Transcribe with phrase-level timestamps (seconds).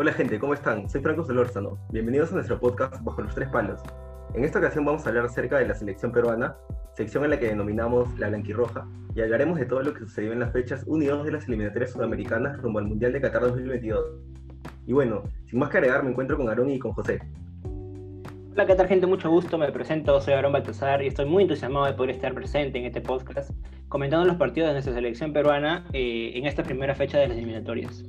[0.00, 0.88] Hola gente, ¿cómo están?
[0.88, 1.76] Soy Franco Solórzano.
[1.90, 3.80] Bienvenidos a nuestro podcast Bajo los Tres Palos.
[4.32, 6.56] En esta ocasión vamos a hablar acerca de la selección peruana,
[6.92, 8.86] sección en la que denominamos la blanquirroja,
[9.16, 11.48] y hablaremos de todo lo que sucedió en las fechas 1 y 2 de las
[11.48, 14.04] eliminatorias sudamericanas rumbo al Mundial de Qatar 2022.
[14.86, 17.18] Y bueno, sin más que agregar, me encuentro con Aarón y con José.
[18.52, 19.04] Hola, ¿qué gente?
[19.08, 22.78] Mucho gusto, me presento, soy Aarón Baltazar y estoy muy entusiasmado de poder estar presente
[22.78, 23.50] en este podcast
[23.88, 28.04] comentando los partidos de nuestra selección peruana eh, en esta primera fecha de las eliminatorias.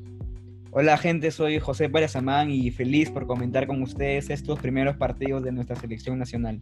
[0.71, 5.43] Hola gente, soy José Pérez Amán y feliz por comentar con ustedes estos primeros partidos
[5.43, 6.61] de nuestra selección nacional.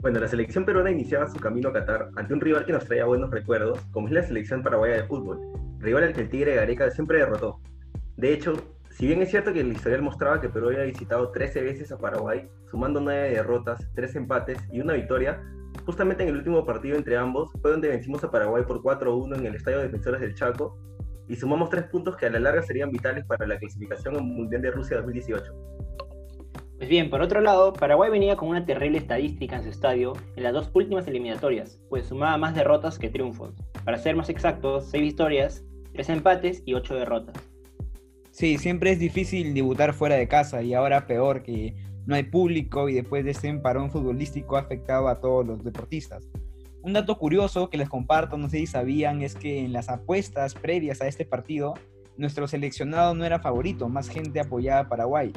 [0.00, 3.06] Bueno, la selección peruana iniciaba su camino a Qatar ante un rival que nos traía
[3.06, 5.40] buenos recuerdos, como es la selección paraguaya de fútbol,
[5.78, 7.58] rival al que el Tigre Gareca siempre derrotó.
[8.18, 8.52] De hecho,
[8.90, 11.96] si bien es cierto que el historial mostraba que Perú había visitado 13 veces a
[11.96, 15.42] Paraguay, sumando 9 derrotas, 3 empates y una victoria,
[15.86, 19.46] justamente en el último partido entre ambos fue donde vencimos a Paraguay por 4-1 en
[19.46, 20.76] el Estadio Defensores del Chaco
[21.28, 24.62] y sumamos tres puntos que a la larga serían vitales para la clasificación al Mundial
[24.62, 25.52] de Rusia 2018.
[26.78, 30.44] Pues bien, por otro lado, Paraguay venía con una terrible estadística en su estadio en
[30.44, 33.54] las dos últimas eliminatorias, pues sumaba más derrotas que triunfos.
[33.84, 37.34] Para ser más exactos, seis victorias, tres empates y ocho derrotas.
[38.30, 41.74] Sí, siempre es difícil debutar fuera de casa y ahora peor que
[42.06, 46.28] no hay público y después de ese parón futbolístico ha afectado a todos los deportistas.
[46.82, 50.54] Un dato curioso que les comparto, no sé si sabían, es que en las apuestas
[50.54, 51.74] previas a este partido,
[52.16, 55.32] nuestro seleccionado no era favorito, más gente apoyaba a Paraguay.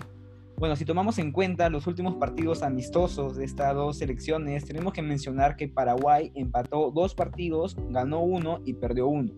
[0.57, 5.01] Bueno, si tomamos en cuenta los últimos partidos amistosos de estas dos selecciones, tenemos que
[5.01, 9.33] mencionar que Paraguay empató dos partidos, ganó uno y perdió uno.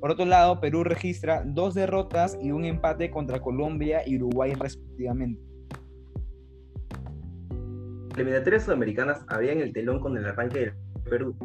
[0.00, 5.40] Por otro lado, Perú registra dos derrotas y un empate contra Colombia y Uruguay respectivamente.
[8.16, 11.36] Eliminatorias sudamericanas habían el telón con el arranque del Perú.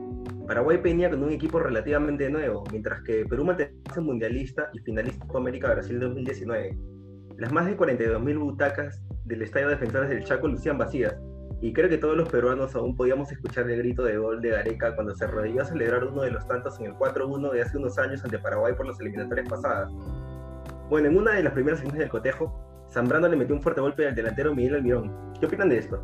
[0.47, 5.37] Paraguay venía con un equipo relativamente nuevo, mientras que Perú mantenía mundialista y finalista de
[5.37, 6.77] América Brasil 2019.
[7.37, 11.15] Las más de 42.000 butacas del Estadio Defensores del Chaco lucían vacías,
[11.61, 14.95] y creo que todos los peruanos aún podíamos escuchar el grito de gol de Gareca
[14.95, 17.97] cuando se arrodilló a celebrar uno de los tantos en el 4-1 de hace unos
[17.97, 19.91] años ante Paraguay por las eliminatorias pasadas.
[20.89, 24.07] Bueno, en una de las primeras sesiones del cotejo, Zambrano le metió un fuerte golpe
[24.07, 25.33] al delantero Miguel Almirón.
[25.39, 26.01] ¿Qué opinan de esto?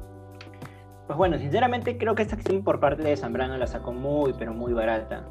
[1.08, 4.54] Pues bueno, sinceramente creo que esta acción por parte de Zambrano la sacó muy, pero
[4.54, 5.24] muy barata.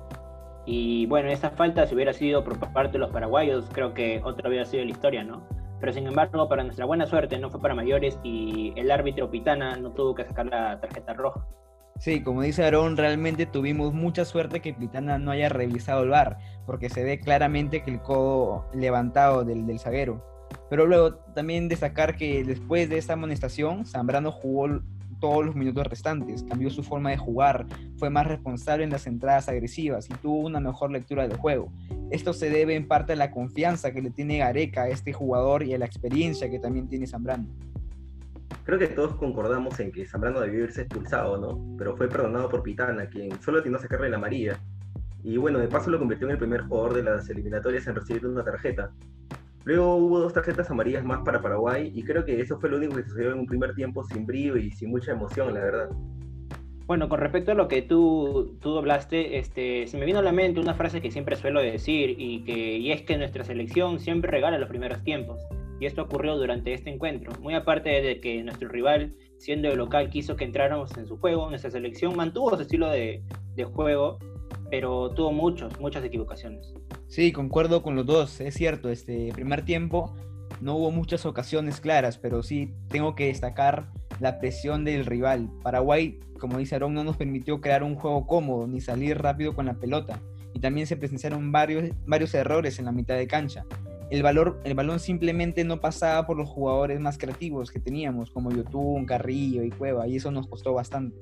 [0.67, 4.49] Y bueno, esa falta si hubiera sido por parte de los paraguayos, creo que otra
[4.49, 5.47] hubiera sido la historia, ¿no?
[5.81, 9.77] Pero sin embargo, para nuestra buena suerte, no fue para mayores y el árbitro Pitana
[9.77, 11.45] no tuvo que sacar la tarjeta roja.
[11.99, 16.39] Sí, como dice Aarón, realmente tuvimos mucha suerte que Pitana no haya revisado el bar,
[16.67, 20.25] porque se ve claramente que el codo levantado del, del zaguero.
[20.71, 24.81] Pero luego también destacar que después de esta amonestación, Zambrano jugó
[25.25, 27.65] todos los minutos restantes, cambió su forma de jugar,
[27.97, 31.73] fue más responsable en las entradas agresivas y tuvo una mejor lectura del juego.
[32.11, 35.63] Esto se debe en parte a la confianza que le tiene Gareca a este jugador
[35.63, 37.47] y a la experiencia que también tiene Zambrano.
[38.65, 41.75] Creo que todos concordamos en que Zambrano debió irse expulsado, ¿no?
[41.79, 44.59] Pero fue perdonado por Pitana, quien solo tiene a sacarle la amarilla.
[45.23, 48.27] Y bueno, de paso lo convirtió en el primer jugador de las eliminatorias en recibir
[48.27, 48.91] una tarjeta.
[49.65, 52.97] Luego hubo dos tarjetas amarillas más para Paraguay y creo que eso fue lo único
[52.97, 55.89] que sucedió en un primer tiempo sin brillo y sin mucha emoción, la verdad.
[56.87, 60.33] Bueno, con respecto a lo que tú, tú hablaste, este, se me vino a la
[60.33, 64.31] mente una frase que siempre suelo decir y, que, y es que nuestra selección siempre
[64.31, 65.41] regala los primeros tiempos.
[65.81, 67.33] Y esto ocurrió durante este encuentro.
[67.41, 71.49] Muy aparte de que nuestro rival, siendo el local, quiso que entráramos en su juego,
[71.49, 73.23] nuestra selección mantuvo su estilo de,
[73.57, 74.19] de juego,
[74.71, 76.75] pero tuvo muchos, muchas equivocaciones.
[77.09, 80.15] Sí, concuerdo con los dos, es cierto, este primer tiempo
[80.61, 85.51] no hubo muchas ocasiones claras, pero sí tengo que destacar la presión del rival.
[85.63, 89.67] Paraguay, como dice Aaron, no nos permitió crear un juego cómodo ni salir rápido con
[89.67, 90.21] la pelota.
[90.55, 93.65] Y también se presenciaron varios, varios errores en la mitad de cancha.
[94.11, 98.53] El, valor, el balón simplemente no pasaba por los jugadores más creativos que teníamos, como
[98.53, 101.19] Yotun, Carrillo y Cueva, y eso nos costó bastante.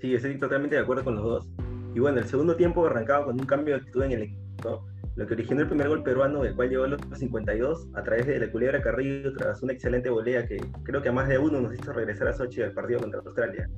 [0.00, 1.48] Sí, estoy totalmente de acuerdo con los dos.
[1.94, 5.26] Y bueno, el segundo tiempo arrancaba con un cambio de actitud en el equipo lo
[5.26, 8.38] que originó el primer gol peruano, el cual llegó a los 52 a través de
[8.38, 11.74] la culebra Carrillo tras una excelente volea que creo que a más de uno nos
[11.74, 13.68] hizo regresar a Sochi al partido contra Australia.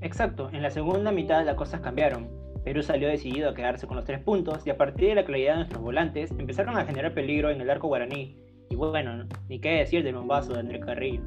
[0.00, 2.30] Exacto, en la segunda mitad las cosas cambiaron.
[2.64, 5.52] Perú salió decidido a quedarse con los tres puntos y a partir de la claridad
[5.52, 8.38] de nuestros volantes empezaron a generar peligro en el arco guaraní.
[8.70, 11.20] Y bueno, ni qué decir del bombazo de Andrés Carrillo.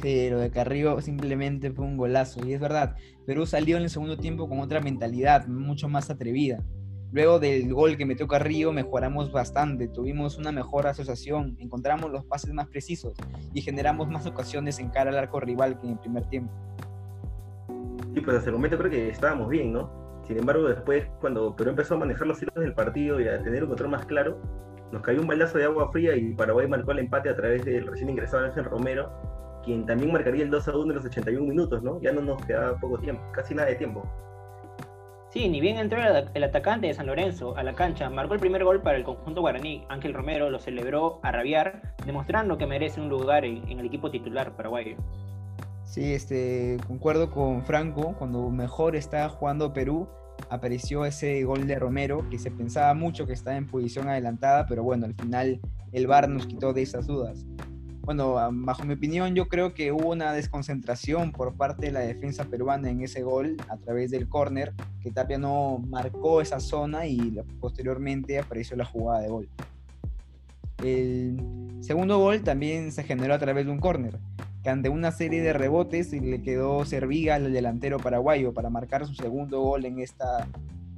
[0.00, 2.46] Sí, lo de Carrillo simplemente fue un golazo.
[2.46, 2.96] Y es verdad,
[3.26, 6.62] Perú salió en el segundo tiempo con otra mentalidad, mucho más atrevida.
[7.12, 12.54] Luego del gol que metió Carrillo mejoramos bastante, tuvimos una mejor asociación, encontramos los pases
[12.54, 13.12] más precisos
[13.52, 16.50] y generamos más ocasiones en cara al arco rival que en el primer tiempo.
[18.14, 19.90] Sí, pues hasta el momento creo que estábamos bien, ¿no?
[20.26, 23.62] Sin embargo, después, cuando Perú empezó a manejar los hilos del partido y a tener
[23.62, 24.40] un control más claro,
[24.90, 27.86] nos cayó un baldazo de agua fría y Paraguay marcó el empate a través del
[27.86, 29.10] recién ingresado Ángel Romero,
[29.64, 32.00] quien también marcaría el 2 a 1 en los 81 minutos, ¿no?
[32.00, 34.04] Ya no nos quedaba poco tiempo, casi nada de tiempo.
[35.30, 35.98] Sí, ni bien entró
[36.34, 39.40] el, atacante de San Lorenzo a la cancha, marcó el primer gol para el conjunto
[39.40, 39.86] guaraní.
[39.88, 44.10] Ángel Romero lo celebró a rabiar, demostrando que merece un lugar en, en el equipo
[44.10, 44.96] titular paraguayo.
[45.84, 50.08] Sí, este, concuerdo con Franco, cuando mejor está jugando Perú,
[50.50, 54.82] apareció ese gol de Romero, que se pensaba mucho que estaba en posición adelantada, pero
[54.82, 55.60] bueno, al final
[55.92, 57.46] el VAR nos quitó de esas dudas.
[58.04, 62.44] Bueno, bajo mi opinión, yo creo que hubo una desconcentración por parte de la defensa
[62.46, 67.40] peruana en ese gol a través del córner, que Tapia no marcó esa zona y
[67.60, 69.48] posteriormente apareció la jugada de gol.
[70.82, 71.38] El
[71.80, 74.18] segundo gol también se generó a través de un córner,
[74.64, 79.14] que ante una serie de rebotes le quedó Serviga al delantero paraguayo para marcar su
[79.14, 80.48] segundo gol en estas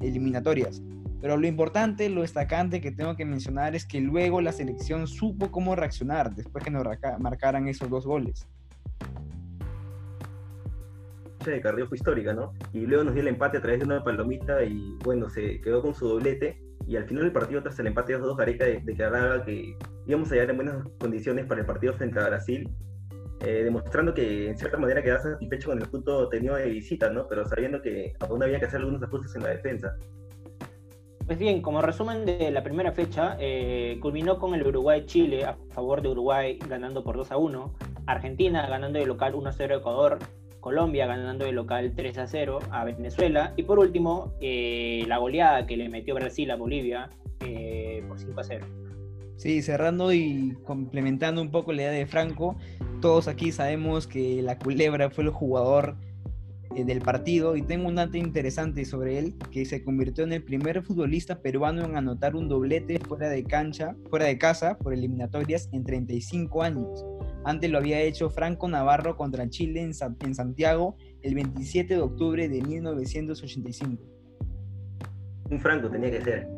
[0.01, 0.81] eliminatorias.
[1.21, 5.51] Pero lo importante, lo destacante que tengo que mencionar es que luego la selección supo
[5.51, 6.85] cómo reaccionar después que nos
[7.19, 8.47] marcaran esos dos goles.
[11.51, 12.53] de Carrillo fue histórica, ¿no?
[12.73, 15.83] Y luego nos dio el empate a través de una palomita y bueno, se quedó
[15.83, 16.61] con su doblete.
[16.87, 19.77] Y al final del partido, tras el empate de los dos, Gareca declaraba que
[20.07, 22.69] íbamos a llegar en buenas condiciones para el partido frente a Brasil,
[23.41, 27.27] eh, demostrando que en cierta manera quedaba satisfecho con el punto tenido de visita, ¿no?
[27.27, 29.97] Pero sabiendo que aún había que hacer algunos ajustes en la defensa.
[31.27, 36.03] Pues bien, como resumen de la primera fecha, eh, culminó con el Uruguay-Chile a favor
[36.03, 37.75] de Uruguay ganando por 2 a 1,
[38.07, 40.19] Argentina ganando de local 1 a 0 a Ecuador,
[40.61, 43.55] Colombia ganando de local 3 a 0 a Venezuela.
[43.57, 47.09] Y por último eh, la goleada que le metió Brasil a Bolivia
[47.41, 48.67] eh, por 5 a 0.
[49.37, 52.57] Sí, cerrando y complementando un poco la idea de Franco,
[53.01, 55.97] todos aquí sabemos que la culebra fue el jugador
[56.83, 60.83] del partido y tengo un dato interesante sobre él, que se convirtió en el primer
[60.83, 65.85] futbolista peruano en anotar un doblete fuera de cancha, fuera de casa por eliminatorias en
[65.85, 67.05] 35 años.
[67.45, 72.49] Antes lo había hecho Franco Navarro contra Chile en, en Santiago el 27 de octubre
[72.49, 74.03] de 1985.
[75.51, 76.49] Un Franco tenía que ser.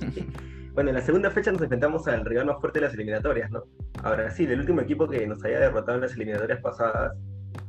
[0.72, 3.64] bueno, en la segunda fecha nos enfrentamos al rival más fuerte de las eliminatorias, ¿no?
[4.02, 7.16] A Brasil, el último equipo que nos había derrotado en las eliminatorias pasadas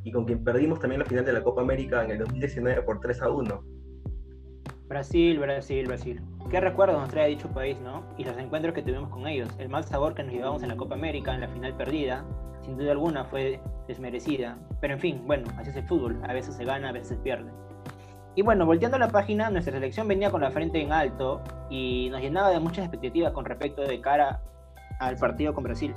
[0.03, 2.99] y con quien perdimos también la final de la Copa América en el 2019 por
[2.99, 3.63] 3 a 1.
[4.87, 6.21] Brasil, Brasil, Brasil.
[6.49, 8.03] ¿Qué recuerdos nos trae dicho país, no?
[8.17, 9.49] Y los encuentros que tuvimos con ellos.
[9.59, 12.25] El mal sabor que nos llevamos en la Copa América, en la final perdida,
[12.63, 14.57] sin duda alguna fue desmerecida.
[14.81, 16.19] Pero en fin, bueno, así es el fútbol.
[16.27, 17.51] A veces se gana, a veces se pierde.
[18.35, 22.09] Y bueno, volteando a la página, nuestra selección venía con la frente en alto y
[22.09, 24.41] nos llenaba de muchas expectativas con respecto de cara
[24.99, 25.93] al partido con Brasil.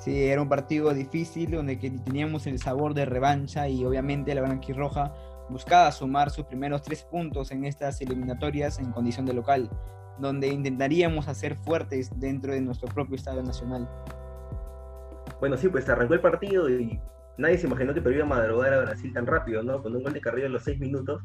[0.00, 5.12] Sí, era un partido difícil donde teníamos el sabor de revancha y obviamente la Roja
[5.50, 9.68] buscaba sumar sus primeros tres puntos en estas eliminatorias en condición de local,
[10.18, 13.86] donde intentaríamos hacer fuertes dentro de nuestro propio Estado Nacional.
[15.38, 16.98] Bueno, sí, pues arrancó el partido y
[17.36, 19.82] nadie se imaginó que Perú iba a madrugar a Brasil tan rápido, ¿no?
[19.82, 21.22] Con un gol de Carrillo en los seis minutos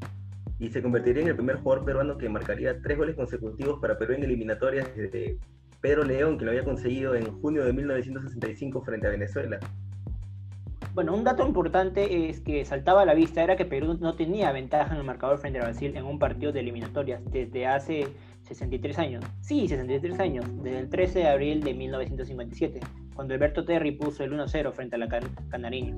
[0.60, 4.16] y se convertiría en el primer jugador peruano que marcaría tres goles consecutivos para Perú
[4.16, 5.39] en eliminatorias desde
[5.85, 9.59] Pedro León, que lo había conseguido en junio de 1965 frente a Venezuela.
[10.95, 14.51] Bueno, un dato importante es que saltaba a la vista era que Perú no tenía
[14.51, 18.07] ventaja en el marcador frente a Brasil en un partido de eliminatorias desde hace
[18.47, 19.25] 63 años.
[19.41, 22.79] Sí, 63 años, desde el 13 de abril de 1957,
[23.13, 25.07] cuando Alberto Terry puso el 1-0 frente a la
[25.51, 25.93] Canariña.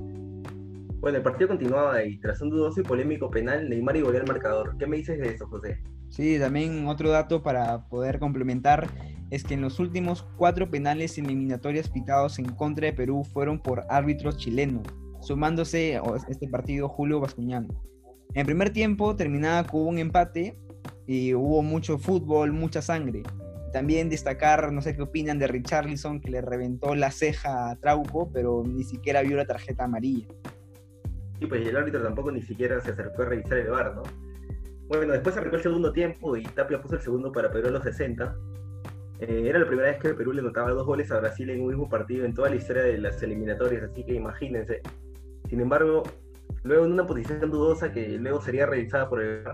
[1.00, 4.76] Bueno, el partido continuaba y tras un dudoso y polémico penal, Neymar y el marcador.
[4.76, 5.80] ¿Qué me dices de eso, José?
[6.10, 8.88] Sí, también otro dato para poder complementar
[9.30, 13.84] es que en los últimos cuatro penales eliminatorias pitados en contra de Perú fueron por
[13.88, 14.86] árbitros chilenos,
[15.20, 17.68] sumándose a este partido Julio Bascuñán.
[18.34, 20.58] En primer tiempo terminaba con un empate
[21.06, 23.22] y hubo mucho fútbol, mucha sangre.
[23.72, 28.30] También destacar, no sé qué opinan de Richarlison, que le reventó la ceja a Trauco,
[28.32, 30.26] pero ni siquiera vio la tarjeta amarilla.
[31.38, 34.02] Sí, pues el árbitro tampoco ni siquiera se acercó a revisar el bar, ¿no?
[34.88, 37.82] Bueno, después arrancó el segundo tiempo y Tapia puso el segundo para Perú a los
[37.82, 38.34] 60.
[39.20, 41.68] Eh, era la primera vez que Perú le notaba dos goles a Brasil en un
[41.68, 44.80] mismo partido en toda la historia de las eliminatorias, así que imagínense.
[45.50, 46.04] Sin embargo,
[46.62, 49.44] luego en una posición dudosa que luego sería revisada por el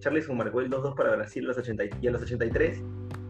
[0.00, 2.82] Charleston marcó el 2-2 para Brasil a los 80, y a los 83.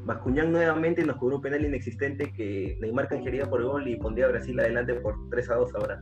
[0.06, 4.28] Bascuñán nuevamente nos cobró un penal inexistente que Neymar canjería por gol y pondría a
[4.30, 6.00] Brasil adelante por 3 2 ahora.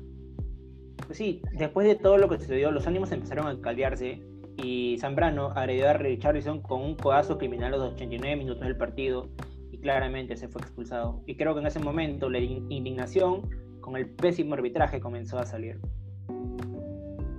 [1.07, 4.23] Pues sí, después de todo lo que sucedió, los ánimos empezaron a caldearse
[4.63, 9.29] y Zambrano agredió a Richarlison con un codazo criminal a los 89 minutos del partido
[9.73, 11.23] y claramente se fue expulsado.
[11.27, 13.49] Y creo que en ese momento la indignación
[13.81, 15.81] con el pésimo arbitraje comenzó a salir.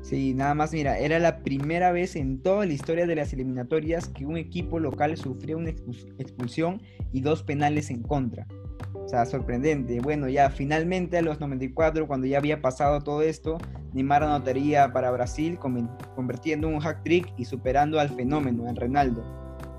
[0.01, 4.09] Sí, nada más, mira, era la primera vez en toda la historia de las eliminatorias
[4.09, 6.81] que un equipo local sufrió una expulsión
[7.13, 8.45] y dos penales en contra.
[8.93, 10.01] O sea, sorprendente.
[10.01, 13.57] Bueno, ya finalmente a los 94, cuando ya había pasado todo esto,
[13.93, 19.23] Neymar anotaría para Brasil, convirtiendo un hack trick y superando al fenómeno, en Renaldo,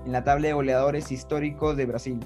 [0.05, 2.19] en la tabla de goleadores históricos de Brasil.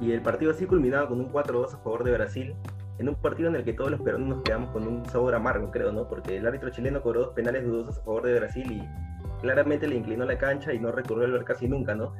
[0.00, 2.54] Y el partido así culminaba con un 4-2 a favor de Brasil,
[2.98, 5.70] en un partido en el que todos los peruanos nos quedamos con un sabor amargo,
[5.70, 6.08] creo, ¿no?
[6.08, 9.94] Porque el árbitro chileno cobró dos penales dudosos a favor de Brasil y claramente le
[9.94, 12.14] inclinó la cancha y no recurrió al ver casi nunca, ¿no?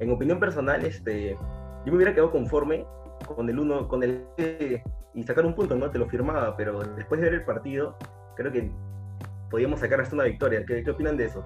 [0.00, 2.84] En opinión personal, este, yo me hubiera quedado conforme
[3.26, 4.24] con el uno, con el
[5.14, 5.90] y sacar un punto, ¿no?
[5.90, 7.96] Te lo firmaba, pero después de ver el partido,
[8.36, 8.70] creo que
[9.50, 10.64] podíamos sacar hasta una victoria.
[10.66, 11.44] ¿Qué, qué opinan de eso?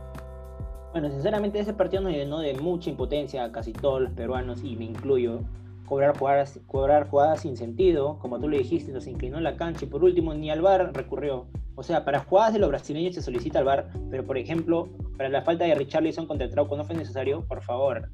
[0.92, 4.76] Bueno, sinceramente ese partido nos llenó de mucha impotencia a casi todos los peruanos y
[4.76, 5.40] me incluyo.
[5.86, 9.88] Cobrar jugadas, cobrar jugadas sin sentido, como tú le dijiste, nos inclinó la cancha y
[9.88, 11.46] por último ni al VAR recurrió.
[11.76, 15.28] O sea, para jugadas de los brasileños se solicita el VAR, pero por ejemplo, para
[15.28, 18.08] la falta de Richarlison contra Trauco no fue necesario, por favor.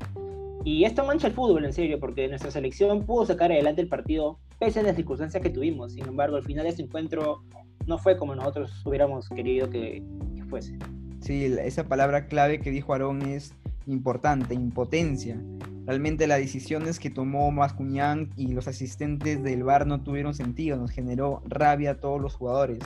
[0.65, 4.39] Y esto mancha el fútbol, en serio, porque nuestra selección pudo sacar adelante el partido
[4.59, 5.93] pese a las circunstancias que tuvimos.
[5.93, 7.43] Sin embargo, al final de este encuentro
[7.87, 10.03] no fue como nosotros hubiéramos querido que,
[10.49, 10.79] fuese.
[11.21, 13.55] Sí, esa palabra clave que dijo Aarón es
[13.87, 15.41] importante, impotencia.
[15.87, 20.91] Realmente las decisiones que tomó Mascuñán y los asistentes del VAR no tuvieron sentido, nos
[20.91, 22.79] generó rabia a todos los jugadores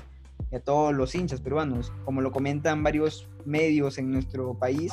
[0.51, 1.93] y a todos los hinchas peruanos.
[2.05, 4.93] Como lo comentan varios medios en nuestro país,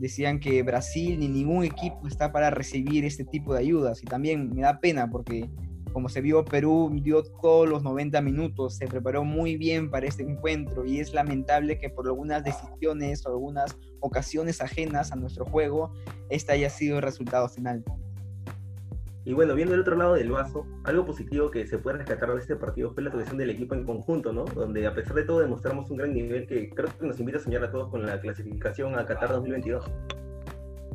[0.00, 4.02] decían que Brasil ni ningún equipo está para recibir este tipo de ayudas.
[4.02, 5.48] Y también me da pena porque,
[5.92, 10.22] como se vio, Perú dio todos los 90 minutos, se preparó muy bien para este
[10.22, 15.92] encuentro y es lamentable que por algunas decisiones o algunas ocasiones ajenas a nuestro juego,
[16.30, 17.84] este haya sido el resultado final.
[19.24, 22.40] Y bueno, viendo el otro lado del vaso, algo positivo que se puede rescatar de
[22.40, 24.46] este partido fue la actuación del equipo en conjunto, ¿no?
[24.46, 27.42] Donde a pesar de todo demostramos un gran nivel que creo que nos invita a
[27.42, 29.84] soñar a todos con la clasificación a Qatar 2022.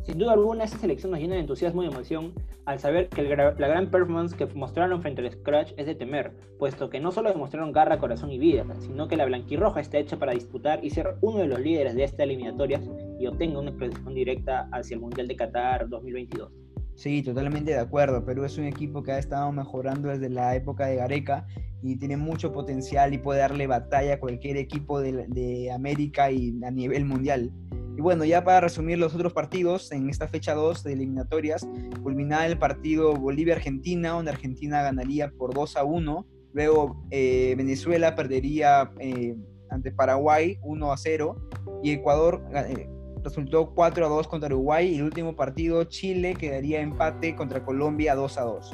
[0.05, 2.34] Sin duda alguna, esta selección nos llena de entusiasmo y emoción
[2.65, 6.89] al saber que la gran performance que mostraron frente al Scratch es de temer, puesto
[6.89, 10.34] que no solo demostraron garra, corazón y vida, sino que la blanquirroja está hecha para
[10.34, 12.82] disputar y ser uno de los líderes de esta eliminatoria
[13.20, 16.64] y obtenga una clasificación directa hacia el Mundial de Qatar 2022.
[16.95, 18.23] Sí, totalmente de acuerdo.
[18.23, 21.45] Perú es un equipo que ha estado mejorando desde la época de Gareca
[21.83, 26.71] y tiene mucho potencial y puede darle batalla a cualquier equipo de, América y a
[26.71, 27.51] nivel mundial.
[27.97, 31.67] Y bueno, ya para resumir los otros partidos, en esta fecha 2 de eliminatorias,
[32.01, 36.25] culminaba el partido Bolivia-Argentina, donde Argentina ganaría por 2 a 1.
[36.53, 39.35] Luego eh, Venezuela perdería eh,
[39.69, 41.49] ante Paraguay 1 a 0.
[41.83, 42.89] Y Ecuador eh,
[43.25, 48.15] resultó 4 a 2 contra Uruguay y el último partido Chile quedaría empate contra Colombia
[48.15, 48.74] 2 a 2.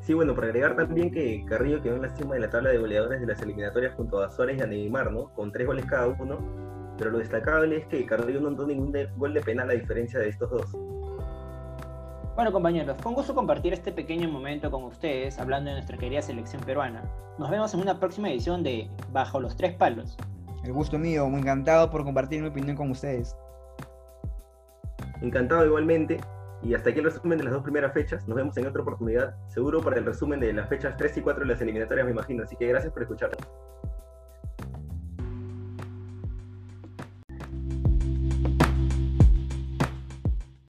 [0.00, 2.78] Sí, bueno, para agregar también que Carrillo quedó en la cima de la tabla de
[2.78, 5.32] goleadores de las eliminatorias junto a Suárez y a Neymar, ¿no?
[5.34, 6.38] Con tres goles cada uno.
[6.98, 10.28] Pero lo destacable es que Carrillo no anotó ningún gol de penal a diferencia de
[10.28, 10.72] estos dos.
[12.34, 16.22] Bueno, compañeros, fue un gusto compartir este pequeño momento con ustedes hablando de nuestra querida
[16.22, 17.04] selección peruana.
[17.38, 20.16] Nos vemos en una próxima edición de Bajo los Tres Palos.
[20.64, 23.36] El gusto mío, muy encantado por compartir mi opinión con ustedes.
[25.20, 26.20] Encantado igualmente.
[26.62, 28.28] Y hasta aquí el resumen de las dos primeras fechas.
[28.28, 31.42] Nos vemos en otra oportunidad, seguro para el resumen de las fechas 3 y 4
[31.42, 32.44] de las eliminatorias, me imagino.
[32.44, 33.40] Así que gracias por escucharnos.